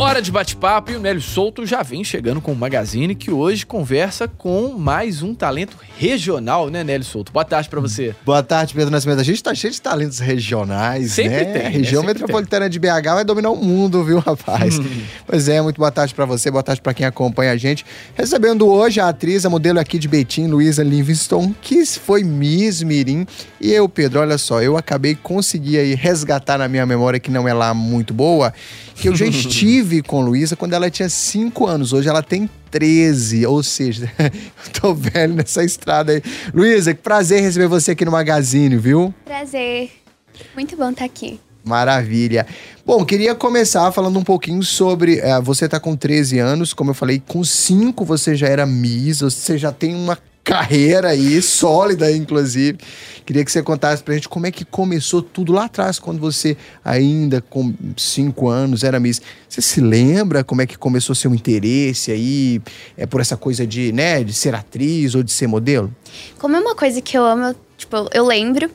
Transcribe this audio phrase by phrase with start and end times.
[0.00, 3.66] Hora de bate-papo e o Nélio Souto já vem chegando com o Magazine que hoje
[3.66, 7.30] conversa com mais um talento regional, né, Nélio Souto?
[7.30, 8.14] Boa tarde pra você.
[8.24, 9.20] Boa tarde, Pedro Nascimento.
[9.20, 11.44] A gente tá cheio de talentos regionais, Sempre né?
[11.44, 12.08] tem, A região né?
[12.08, 14.80] Sempre metropolitana de BH vai dominar o mundo, viu, rapaz?
[15.26, 17.84] pois é, muito boa tarde pra você, boa tarde pra quem acompanha a gente.
[18.14, 23.26] Recebendo hoje a atriz, a modelo aqui de Betim, Luísa Livingston, que foi Miss Mirim.
[23.60, 27.46] E eu, Pedro, olha só, eu acabei conseguir aí resgatar na minha memória, que não
[27.46, 28.54] é lá muito boa,
[28.94, 31.92] que eu já estive com Luísa quando ela tinha 5 anos.
[31.92, 36.22] Hoje ela tem 13, ou seja, eu tô velho nessa estrada aí.
[36.54, 39.12] Luísa, que prazer receber você aqui no Magazine, viu?
[39.24, 39.90] Prazer.
[40.54, 41.40] Muito bom estar aqui.
[41.64, 42.46] Maravilha.
[42.86, 45.18] Bom, queria começar falando um pouquinho sobre.
[45.18, 49.20] eh, você tá com 13 anos, como eu falei, com 5 você já era Miss,
[49.20, 52.78] você já tem uma carreira aí, sólida, inclusive.
[53.24, 56.56] Queria que você contasse pra gente como é que começou tudo lá atrás, quando você,
[56.84, 59.22] ainda com 5 anos, era Miss.
[59.48, 62.60] Você se lembra como é que começou seu interesse aí,
[62.96, 65.94] é por essa coisa de, né, de ser atriz ou de ser modelo?
[66.38, 68.70] Como é uma coisa que eu amo, eu, tipo, eu lembro.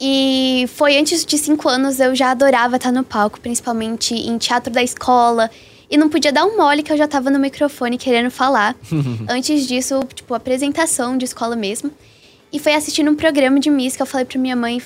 [0.00, 4.72] E foi antes de cinco anos eu já adorava estar no palco, principalmente em teatro
[4.72, 5.50] da escola.
[5.90, 8.76] E não podia dar um mole que eu já tava no microfone querendo falar.
[9.28, 11.90] antes disso, tipo, apresentação de escola mesmo.
[12.52, 14.80] E foi assistindo um programa de Miss que eu falei pra minha mãe,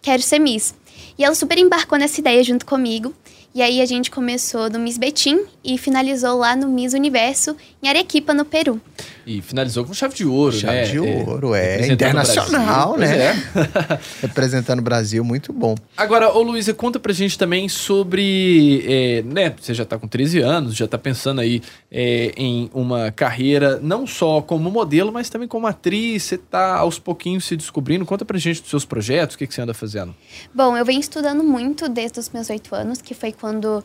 [0.00, 0.74] quero ser Miss.
[1.18, 3.12] E ela super embarcou nessa ideia junto comigo.
[3.54, 7.88] E aí a gente começou no Miss Betim e finalizou lá no Miss Universo, em
[7.88, 8.80] Arequipa, no Peru.
[9.26, 10.84] E finalizou com chave de ouro, Chave né?
[10.84, 11.76] de ouro, é.
[11.76, 13.16] representando o Internacional, Brasil.
[13.16, 13.26] né?
[13.26, 13.98] É.
[14.26, 15.74] Representando o Brasil, muito bom.
[15.96, 20.40] Agora, ô Luísa, conta pra gente também sobre, é, né, você já tá com 13
[20.40, 25.48] anos, já tá pensando aí é, em uma carreira não só como modelo, mas também
[25.48, 28.04] como atriz, você tá aos pouquinhos se descobrindo.
[28.04, 30.14] Conta pra gente dos seus projetos, o que, que você anda fazendo.
[30.54, 33.82] Bom, eu venho estudando muito desde os meus oito anos, que foi quando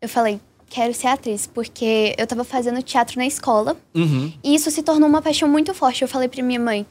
[0.00, 4.32] eu falei, quero ser atriz, porque eu tava fazendo teatro na escola Uhum.
[4.44, 6.02] e isso se tornou uma paixão muito forte.
[6.02, 6.84] Eu falei pra minha mãe,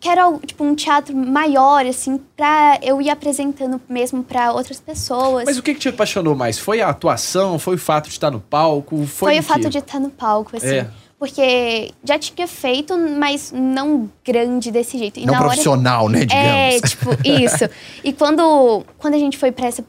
[0.00, 5.44] quero tipo um teatro maior, assim, pra eu ir apresentando mesmo pra outras pessoas.
[5.44, 6.58] Mas o que, que te apaixonou mais?
[6.58, 7.58] Foi a atuação?
[7.58, 8.96] Foi o fato de estar no palco?
[8.98, 9.42] Foi, Foi o quê?
[9.42, 10.66] fato de estar no palco, assim.
[10.76, 10.90] É.
[11.18, 15.20] Porque já tinha feito, mas não grande desse jeito.
[15.20, 16.48] E Não na hora- profissional, né, digamos.
[16.48, 17.70] É, tipo, isso.
[18.02, 19.84] E quando, quando a gente foi pra essa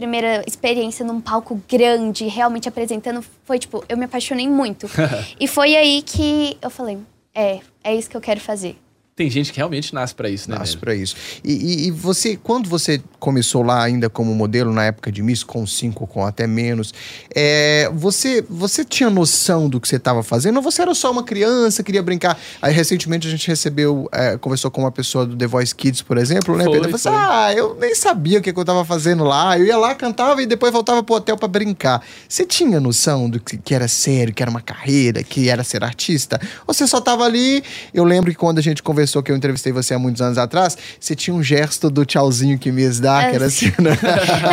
[0.00, 4.88] primeira experiência num palco grande, realmente apresentando, foi tipo, eu me apaixonei muito.
[5.38, 6.98] e foi aí que eu falei,
[7.34, 8.78] é, é isso que eu quero fazer.
[9.16, 10.56] Tem gente que realmente nasce pra isso, né?
[10.58, 11.14] Nasce pra isso.
[11.44, 15.44] E, e- e você, quando você começou lá ainda como modelo, na época de Miss,
[15.44, 16.94] com cinco, com até menos,
[17.34, 20.56] é, você, você tinha noção do que você estava fazendo?
[20.56, 22.38] Ou você era só uma criança, queria brincar?
[22.62, 26.16] Aí, recentemente, a gente recebeu, é, conversou com uma pessoa do The Voice Kids, por
[26.16, 26.90] exemplo, né, Foi, Pedro?
[26.90, 29.58] Eu falei ah, eu nem sabia o que, que eu tava fazendo lá.
[29.58, 32.02] Eu ia lá, cantava e depois voltava pro hotel pra brincar.
[32.26, 35.84] Você tinha noção do que, que era sério, que era uma carreira, que era ser
[35.84, 36.40] artista?
[36.66, 37.62] Ou você só tava ali...
[37.92, 40.76] Eu lembro que quando a gente conversou, que eu entrevistei você há muitos anos atrás,
[40.98, 43.98] você tinha um gesto do tchauzinho que me ia dar, que era assim, né?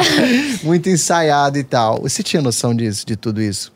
[0.64, 2.02] Muito ensaiado e tal.
[2.02, 3.72] Você tinha noção disso, de tudo isso?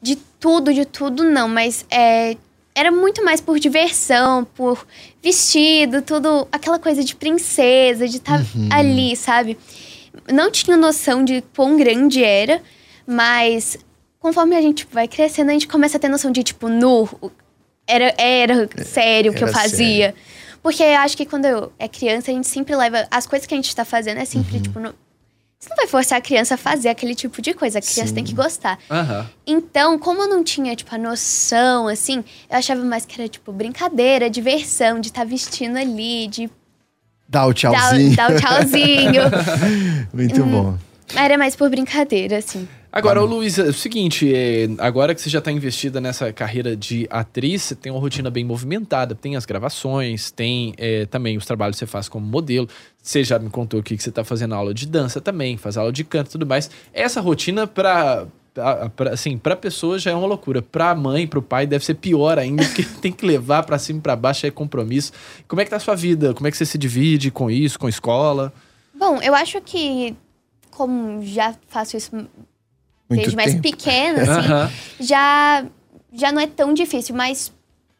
[0.00, 2.36] De tudo, de tudo não, mas é,
[2.74, 4.86] era muito mais por diversão, por
[5.22, 9.56] vestido, tudo, aquela coisa de princesa, de estar ali, sabe?
[10.30, 12.60] Não tinha noção de quão grande era,
[13.06, 13.78] mas
[14.18, 17.08] conforme a gente vai crescendo, a gente começa a ter noção de, tipo, nu,
[17.86, 20.14] era, era sério o que eu fazia.
[20.62, 23.06] Porque eu acho que quando eu é criança, a gente sempre leva.
[23.10, 24.94] As coisas que a gente tá fazendo é sempre, tipo, no,
[25.64, 27.78] você não vai forçar a criança a fazer aquele tipo de coisa.
[27.78, 28.78] A criança tem que gostar.
[28.90, 29.26] Aham.
[29.46, 33.50] Então, como eu não tinha, tipo, a noção, assim, eu achava mais que era, tipo,
[33.50, 36.50] brincadeira, diversão, de estar vestindo ali, de
[37.26, 38.16] Dá o dar, tchauzinho.
[38.16, 39.22] dar o tchauzinho.
[40.12, 40.78] Muito bom.
[41.14, 42.68] Era mais por brincadeira, assim.
[42.96, 46.76] Agora, ô Luísa, é o seguinte, é, agora que você já está investida nessa carreira
[46.76, 51.44] de atriz, você tem uma rotina bem movimentada, tem as gravações, tem é, também os
[51.44, 52.68] trabalhos que você faz como modelo.
[53.02, 55.92] Você já me contou aqui que você está fazendo aula de dança também, faz aula
[55.92, 56.70] de canto e tudo mais.
[56.92, 58.28] Essa rotina para
[59.10, 60.62] assim, pra pessoa já é uma loucura.
[60.62, 64.02] Pra mãe, pro pai, deve ser pior ainda, porque tem que levar pra cima e
[64.02, 65.10] pra baixo, é compromisso.
[65.48, 66.32] Como é que tá a sua vida?
[66.32, 68.52] Como é que você se divide com isso, com a escola?
[68.96, 70.14] Bom, eu acho que,
[70.70, 72.12] como já faço isso
[73.08, 73.62] Muito desde mais tempo.
[73.62, 74.70] pequena, assim, Aham.
[75.00, 75.64] já,
[76.12, 77.52] já não é tão difícil, mas,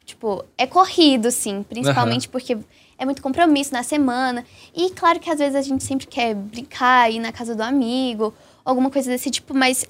[0.05, 1.63] tipo, é corrido, sim.
[1.69, 2.57] Principalmente porque
[2.99, 4.45] é muito compromisso na semana.
[4.75, 8.33] E claro que às vezes a gente sempre quer brincar, ir na casa do amigo,
[8.65, 9.85] alguma coisa desse tipo, mas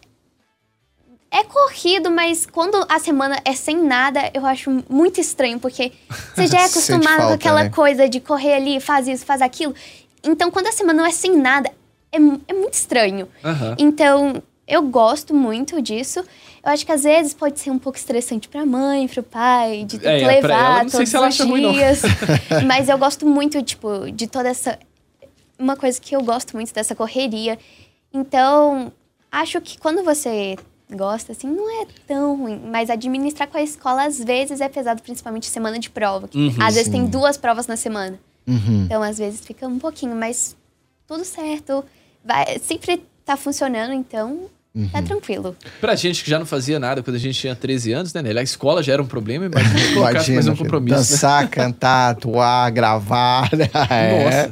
[1.30, 5.90] É corrido, mas quando a semana é sem nada, eu acho muito estranho, porque
[6.32, 7.70] você já é acostumado falta, com aquela né?
[7.70, 9.74] coisa de correr ali, faz isso, faz aquilo.
[10.22, 11.68] Então, quando a semana não é sem nada,
[12.12, 13.28] é, é muito estranho.
[13.44, 13.74] Aham.
[13.78, 16.20] Então, eu gosto muito disso.
[16.64, 19.98] Eu acho que às vezes pode ser um pouco estressante pra mãe, pro pai, de
[19.98, 21.72] ter É, que pra levar ela, não sei todos se ela os acha ruim, não.
[21.72, 22.02] dias.
[22.66, 24.78] Mas eu gosto muito, tipo, de toda essa.
[25.58, 27.58] Uma coisa que eu gosto muito dessa correria.
[28.12, 28.92] Então,
[29.30, 30.56] acho que quando você
[30.90, 32.60] gosta, assim, não é tão ruim.
[32.70, 36.28] Mas administrar com a escola, às vezes, é pesado, principalmente semana de prova.
[36.28, 36.92] que Uhum, às vezes sim.
[36.92, 38.18] tem duas provas na semana.
[38.46, 38.84] Uhum.
[38.84, 40.56] Então, às vezes, fica um pouquinho, mas
[41.06, 41.84] tudo certo.
[42.24, 44.46] Vai, sempre tá funcionando, então
[44.92, 45.04] tá Uhum.
[45.04, 45.56] tranquilo.
[45.80, 48.40] Pra gente que já não fazia nada quando a gente tinha 13 anos, né, Nelly?
[48.40, 50.94] A escola já era um problema, imagina colocasse mais um compromisso.
[50.96, 50.98] né?
[50.98, 53.48] dançar, cantar, atuar, gravar.
[53.56, 53.68] né?
[53.88, 54.50] É.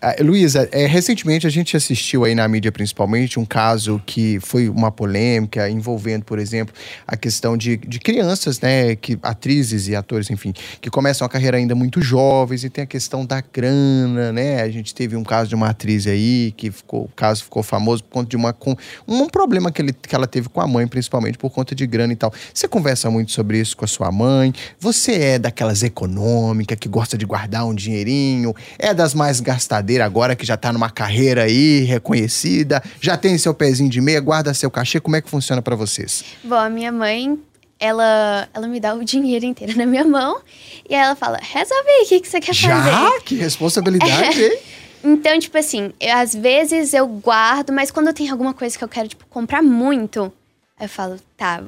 [0.00, 4.68] Ah, Luísa, é, recentemente a gente assistiu aí na mídia principalmente um caso que foi
[4.68, 6.74] uma polêmica envolvendo, por exemplo,
[7.06, 11.56] a questão de, de crianças, né, que atrizes e atores, enfim, que começam a carreira
[11.56, 14.62] ainda muito jovens e tem a questão da grana, né?
[14.62, 18.04] A gente teve um caso de uma atriz aí que ficou, o caso ficou famoso
[18.04, 20.86] por conta de uma com, um problema que, ele, que ela teve com a mãe,
[20.86, 22.32] principalmente por conta de grana e tal.
[22.52, 24.52] Você conversa muito sobre isso com a sua mãe?
[24.78, 28.54] Você é daquelas econômicas que gosta de guardar um dinheirinho?
[28.78, 29.40] É das mais
[29.76, 32.82] gastadeiras agora que já tá numa carreira aí reconhecida?
[33.00, 35.00] Já tem seu pezinho de meia, guarda seu cachê?
[35.00, 36.24] Como é que funciona pra vocês?
[36.42, 37.38] Bom, a minha mãe,
[37.78, 40.40] ela, ela me dá o dinheiro inteiro na minha mão
[40.88, 42.68] e ela fala: resolve aí, o que, que você quer fazer?
[42.68, 43.20] Já?
[43.24, 44.58] Que responsabilidade, hein?
[45.04, 48.88] Então, tipo assim, eu- às vezes eu guardo, mas quando tenho alguma coisa que eu
[48.88, 50.32] quero, tipo, comprar muito,
[50.80, 51.62] eu falo, tá,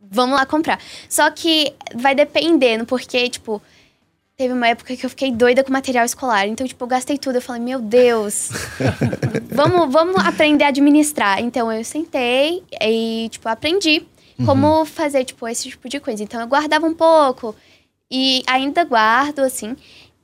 [0.00, 0.78] vamos lá comprar.
[1.08, 3.60] Só que vai dependendo, porque, tipo,
[4.36, 6.46] teve uma época que eu fiquei doida com material escolar.
[6.46, 7.36] Então, tipo, eu gastei tudo.
[7.36, 8.50] Eu falei, meu Deus,
[9.50, 11.40] vamos, vamos aprender a administrar.
[11.40, 14.06] Então, eu sentei e, tipo, aprendi
[14.44, 16.22] como fazer, tipo, esse tipo de coisa.
[16.22, 17.54] Então, eu guardava um pouco
[18.10, 19.74] e ainda guardo, assim.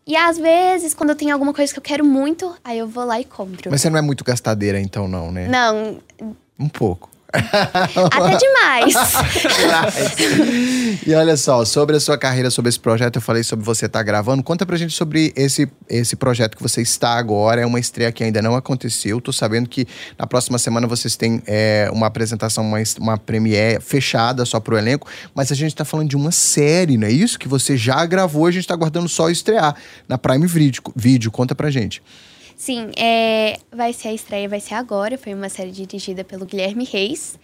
[0.06, 3.04] E às vezes, quando eu tenho alguma coisa que eu quero muito, aí eu vou
[3.04, 3.70] lá e compro.
[3.70, 5.48] Mas você não é muito gastadeira, então, não, né?
[5.48, 5.98] Não,
[6.58, 7.08] Um pouco.
[8.12, 8.94] até demais.
[11.06, 14.02] e olha só, sobre a sua carreira, sobre esse projeto, eu falei sobre você estar
[14.02, 14.42] gravando.
[14.42, 17.62] Conta pra gente sobre esse, esse projeto que você está agora.
[17.62, 19.20] É uma estreia que ainda não aconteceu.
[19.20, 19.86] Tô sabendo que
[20.18, 25.08] na próxima semana vocês têm é, uma apresentação, uma, uma premiere fechada só pro elenco.
[25.34, 27.38] Mas a gente tá falando de uma série, não é isso?
[27.38, 29.74] Que você já gravou, a gente tá aguardando só estrear
[30.06, 30.82] na Prime Video.
[30.94, 31.30] Vídeo.
[31.30, 32.02] Conta pra gente.
[32.56, 35.16] Sim, é, vai ser a estreia, vai ser agora.
[35.18, 37.38] Foi uma série dirigida pelo Guilherme Reis.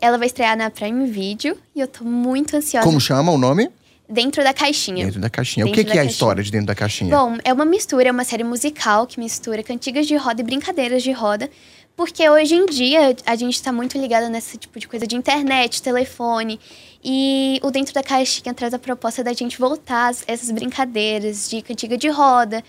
[0.00, 2.84] Ela vai estrear na Prime Video e eu tô muito ansiosa.
[2.86, 3.70] Como chama o nome?
[4.08, 5.04] Dentro da caixinha.
[5.06, 5.64] Dentro da caixinha.
[5.64, 7.16] o Dentro que, da que é a história de dentro da caixinha?
[7.16, 11.02] Bom, é uma mistura, é uma série musical que mistura cantigas de roda e brincadeiras
[11.02, 11.48] de roda.
[11.96, 15.80] Porque hoje em dia a gente tá muito ligado nesse tipo de coisa de internet,
[15.82, 16.58] telefone.
[17.04, 21.60] E o Dentro da Caixinha traz a proposta da gente voltar às- essas brincadeiras de
[21.62, 22.62] cantiga de roda,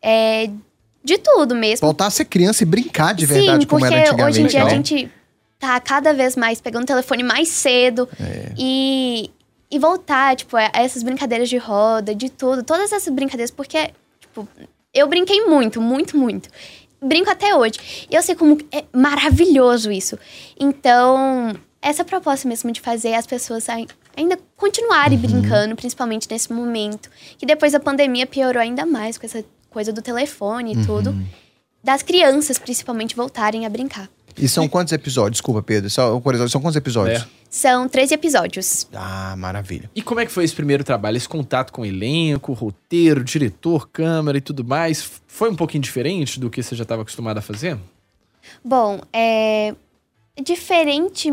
[0.00, 0.48] é,
[1.08, 1.86] de tudo mesmo.
[1.86, 4.24] Voltar a ser criança e brincar de verdade Sim, como era antigamente.
[4.28, 4.66] hoje em dia né?
[4.66, 5.10] a gente
[5.58, 8.52] tá cada vez mais pegando o telefone mais cedo É.
[8.56, 9.30] e,
[9.70, 13.90] e voltar, tipo, a a essas brincadeiras de roda, de tudo, todas essas brincadeiras, porque,
[14.20, 14.46] tipo,
[14.94, 16.48] eu brinquei muito, muito, muito.
[17.02, 17.78] Brinco até hoje.
[18.10, 20.18] E eu sei como é maravilhoso isso.
[20.58, 27.08] Então, essa proposta mesmo de fazer as pessoas ai- ainda continuarem brincando, principalmente nesse momento,
[27.38, 29.44] que depois da pandemia piorou ainda mais com essa
[29.78, 31.14] coisa do telefone e tudo,
[31.84, 34.10] das crianças principalmente voltarem a brincar.
[34.36, 35.36] E são quantos episódios?
[35.36, 35.88] Desculpa, Pedro.
[36.20, 37.22] Curiosidade, são quantos episódios?
[37.22, 37.26] É.
[37.48, 38.88] São 13 episódios.
[38.92, 39.88] Ah, maravilha.
[39.94, 41.16] E como é que foi esse primeiro trabalho?
[41.16, 45.08] Esse contato com o elenco, roteiro, diretor, câmera e tudo mais?
[45.28, 47.78] Foi um pouquinho diferente do que você já estava acostumado a fazer?
[48.64, 49.76] Bom, é.
[50.42, 51.30] Diferente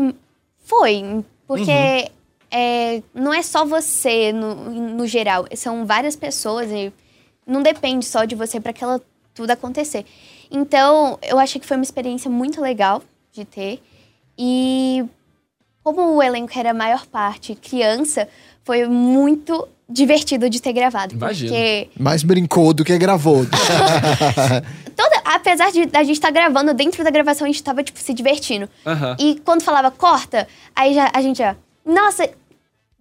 [0.64, 2.10] foi, porque
[2.50, 4.54] é, não é só você no,
[4.96, 6.92] no geral, são várias pessoas e
[7.46, 9.00] não depende só de você para aquela
[9.34, 10.04] tudo acontecer.
[10.50, 13.82] Então, eu achei que foi uma experiência muito legal de ter.
[14.38, 15.04] E
[15.82, 18.28] como o elenco era a maior parte criança,
[18.64, 21.14] foi muito divertido de ter gravado.
[21.14, 21.50] Imagino.
[21.50, 23.46] Porque Mais brincou do que gravou.
[24.96, 28.12] toda, apesar de a gente estar gravando, dentro da gravação a gente tava, tipo, se
[28.12, 28.68] divertindo.
[29.18, 31.54] E quando falava corta, aí já, a gente já.
[31.84, 32.28] Nossa,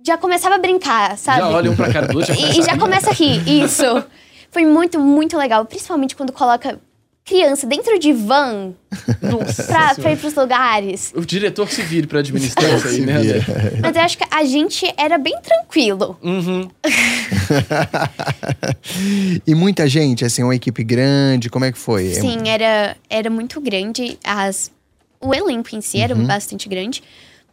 [0.03, 1.39] já começava a brincar, sabe?
[1.39, 2.35] Já olha um pra cara do outro.
[2.35, 3.83] E, e já começa a rir, isso.
[4.55, 5.65] Foi muito, muito legal.
[5.65, 6.79] Principalmente quando coloca
[7.25, 8.71] criança dentro de van
[9.67, 11.11] pra, pra ir pros lugares.
[11.13, 13.19] O diretor se vire pra administrar isso aí, né?
[13.19, 13.43] vira.
[13.81, 16.17] Mas eu acho que a gente era bem tranquilo.
[16.23, 16.69] Uhum.
[19.45, 22.13] e muita gente, assim, uma equipe grande, como é que foi?
[22.13, 24.17] Sim, era, era muito grande.
[24.23, 24.71] As,
[25.19, 26.25] o elenco em si era Uhum.
[26.25, 27.03] bastante grande.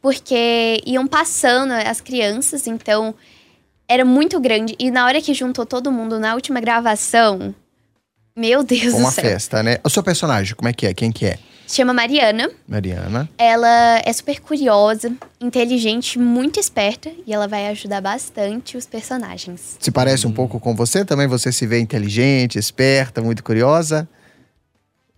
[0.01, 3.13] porque iam passando as crianças, então
[3.89, 4.75] era muito grande.
[4.79, 7.55] E na hora que juntou todo mundo na última gravação,
[8.37, 9.25] meu Deus Foi do uma céu.
[9.25, 9.79] festa, né?
[9.85, 10.95] O seu personagem, como é que é?
[10.95, 11.39] Quem que é?
[11.67, 12.51] Se chama Mariana.
[12.69, 13.31] Mariana.
[13.39, 15.11] Ela é super curiosa,
[15.41, 19.77] inteligente, muito esperta e ela vai ajudar bastante os personagens.
[19.81, 21.27] Se parece um pouco com você também?
[21.29, 24.07] Você se vê inteligente, esperta, muito curiosa?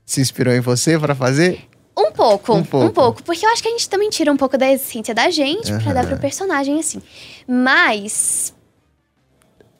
[0.06, 1.64] Se inspirou em você para fazer?
[1.96, 2.92] Um pouco, Um um pouco.
[2.92, 5.72] pouco, porque eu acho que a gente também tira um pouco da essência da gente
[5.82, 7.00] pra dar pro personagem assim.
[7.46, 8.52] Mas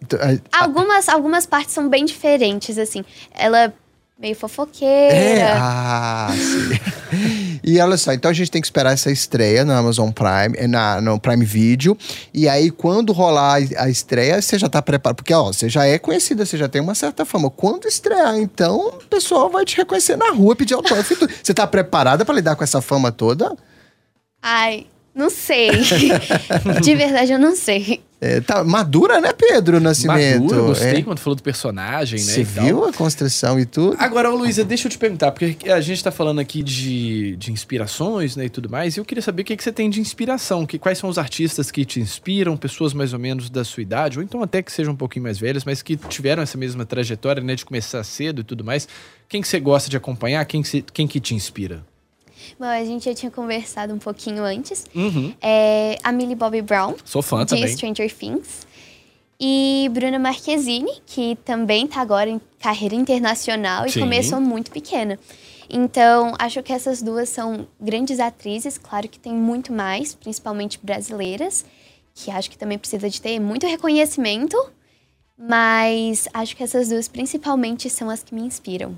[0.01, 0.19] Então,
[0.53, 3.05] algumas algumas partes são bem diferentes assim.
[3.33, 3.73] Ela é
[4.19, 5.55] meio É, fofoqueira.
[5.59, 6.69] ah, sim.
[7.67, 10.67] e olha só, então a gente tem que esperar essa estreia na Amazon Prime, eh,
[10.67, 11.97] na, no Prime Video.
[12.33, 15.17] E aí, quando rolar a estreia, você já tá preparado.
[15.17, 17.49] Porque, ó, você já é conhecida, você já tem uma certa fama.
[17.49, 21.15] Quando estrear, então, o pessoal vai te reconhecer na rua, pedir autógrafo.
[21.43, 23.57] Você tá preparada pra lidar com essa fama toda?
[24.43, 25.71] Ai, não sei.
[26.83, 28.03] De verdade, eu não sei.
[28.27, 30.45] É, tá madura, né, Pedro Nascimento?
[30.45, 31.03] Maduro, gostei É.
[31.03, 32.25] quando falou do personagem, né?
[32.33, 33.97] Você viu a construção e tudo?
[33.99, 38.35] Agora, Luísa, deixa eu te perguntar, porque a gente tá falando aqui de, de inspirações,
[38.35, 40.65] né, e tudo mais, e eu queria saber o que, que você tem de inspiração,
[40.65, 44.19] que, quais são os artistas que te inspiram, pessoas mais ou menos da sua idade,
[44.19, 47.43] ou então até que sejam um pouquinho mais velhas, mas que tiveram essa mesma trajetória,
[47.43, 48.89] né, de começar cedo e tudo mais.
[49.29, 50.43] Quem que você gosta de acompanhar?
[50.47, 51.85] Quem que, você- quem que te inspira?
[52.59, 54.87] Bom, a gente já tinha conversado um pouquinho antes.
[54.95, 55.35] Uhum.
[55.41, 57.69] É a Millie Bobby Brown, Sou fã de também.
[57.69, 58.67] Stranger Things.
[59.41, 64.01] E Bruna Marquezine, que também tá agora em carreira internacional e Sim.
[64.01, 65.19] começou muito pequena.
[65.69, 71.65] Então, acho que essas duas são grandes atrizes, claro que tem muito mais, principalmente brasileiras,
[72.15, 74.57] que acho que também precisa de ter muito reconhecimento,
[75.39, 78.95] mas acho que essas duas principalmente são as que me inspiram.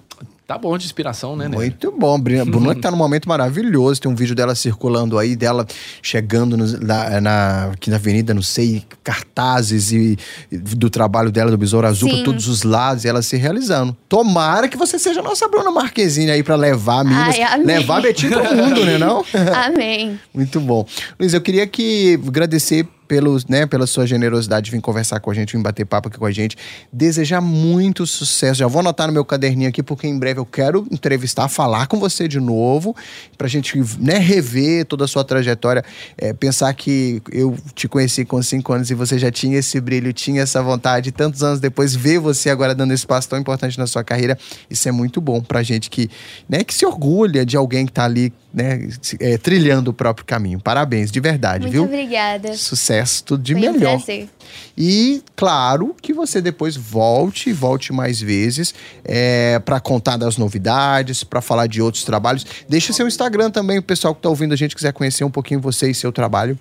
[0.47, 1.57] Tá bom de inspiração, né, né?
[1.57, 2.21] Muito bom.
[2.21, 4.01] Bruna, Bruna tá num momento maravilhoso.
[4.01, 5.67] Tem um vídeo dela circulando aí, dela
[6.01, 10.17] chegando no- na, na- aqui na avenida, não sei, cartazes e,
[10.53, 12.17] e do trabalho dela, do Besouro Azul, Sim.
[12.19, 13.97] por todos os lados, e ela se realizando.
[14.09, 18.41] Tomara que você seja a nossa Bruna Marquezine aí pra levar Minas, Ai, levar Betinho
[18.41, 19.25] pro mundo, né não?
[19.67, 20.21] Amém.
[20.33, 20.87] Muito bom.
[21.19, 25.35] Luiz, eu queria que agradecer pelos, né, pela sua generosidade de vir conversar com a
[25.35, 26.57] gente, vir bater papo aqui com a gente.
[26.93, 28.61] Desejar muito sucesso.
[28.61, 31.99] Já vou anotar no meu caderninho aqui, porque em breve eu quero entrevistar, falar com
[31.99, 32.95] você de novo,
[33.37, 35.85] pra gente né, rever toda a sua trajetória.
[36.17, 40.13] É, pensar que eu te conheci com cinco anos e você já tinha esse brilho,
[40.13, 43.87] tinha essa vontade, tantos anos depois, ver você agora dando esse passo tão importante na
[43.87, 44.39] sua carreira,
[44.71, 46.11] isso é muito bom pra gente que,
[46.49, 48.89] né, que se orgulha de alguém que tá ali, né,
[49.21, 50.59] é, trilhando o próprio caminho.
[50.59, 51.85] Parabéns, de verdade, Muito viu?
[51.85, 52.55] obrigada.
[52.55, 53.97] Sucesso, tudo de Foi um melhor.
[53.99, 54.31] prazer.
[54.79, 61.43] E claro que você depois volte, volte mais vezes é, para contar das novidades, para
[61.43, 62.47] falar de outros trabalhos.
[62.67, 65.61] Deixa seu Instagram também, o pessoal que tá ouvindo a gente quiser conhecer um pouquinho
[65.61, 66.59] você e seu trabalho.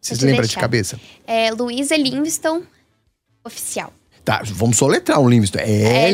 [0.00, 1.00] Vocês lembram de cabeça?
[1.26, 2.62] É Luísa Livingston,
[3.44, 3.92] oficial.
[4.24, 5.58] Tá, vamos soletrar o Livingston.
[5.58, 6.12] É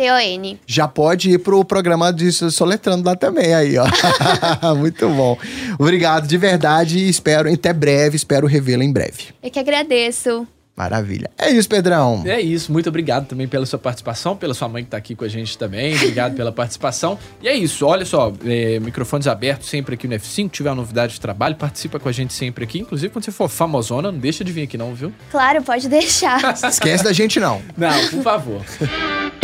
[0.00, 0.60] L-I-V-I-N-G-S-T-O-N.
[0.66, 3.86] Já pode ir pro programa de soletrando lá também aí, ó.
[4.74, 5.38] Muito bom.
[5.78, 9.28] Obrigado de verdade e espero até breve, espero revê-la em breve.
[9.42, 10.46] Eu que agradeço.
[10.76, 11.30] Maravilha.
[11.36, 12.22] É isso, Pedrão.
[12.24, 15.26] É isso, muito obrigado também pela sua participação, pela sua mãe que tá aqui com
[15.26, 15.94] a gente também.
[15.94, 17.18] Obrigado pela participação.
[17.42, 20.48] E é isso, olha só, é, microfones abertos sempre aqui no F5.
[20.48, 22.78] Tiver uma novidade de trabalho, participa com a gente sempre aqui.
[22.78, 25.12] Inclusive, quando você for famosona, não deixa de vir aqui, não, viu?
[25.30, 26.40] Claro, pode deixar.
[26.64, 27.60] Esquece da gente não.
[27.76, 28.62] Não, por favor.